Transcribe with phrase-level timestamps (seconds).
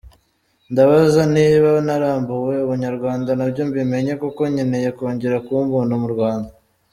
[0.71, 6.51] Ndabaza niba narambuwe Ubunyarwanda nabyo mbimenye kuko nkeneye kongera kuba umuntu mu Rwanda.